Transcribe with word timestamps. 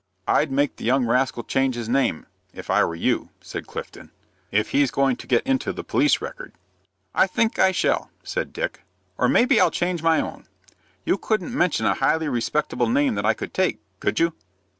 "I'd 0.27 0.51
make 0.51 0.77
the 0.77 0.83
young 0.83 1.05
rascal 1.05 1.43
change 1.43 1.75
his 1.75 1.87
name, 1.87 2.25
if 2.55 2.71
I 2.71 2.83
were 2.83 2.95
you," 2.95 3.29
said 3.39 3.67
Clifton, 3.67 4.09
"if 4.51 4.71
he's 4.71 4.89
going 4.89 5.15
to 5.17 5.27
get 5.27 5.45
into 5.45 5.71
the 5.71 5.83
Police 5.83 6.21
record." 6.21 6.53
"I 7.13 7.27
think 7.27 7.59
I 7.59 7.71
shall," 7.71 8.09
said 8.23 8.51
Dick, 8.51 8.81
"or 9.19 9.29
maybe 9.29 9.61
I'll 9.61 9.69
change 9.69 10.01
my 10.01 10.19
own. 10.19 10.47
You 11.05 11.19
couldn't 11.19 11.53
mention 11.53 11.85
a 11.85 11.93
highly 11.93 12.27
respectable 12.29 12.89
name 12.89 13.13
that 13.13 13.27
I 13.27 13.35
could 13.35 13.53
take, 13.53 13.77
could 13.99 14.19
you?" 14.19 14.33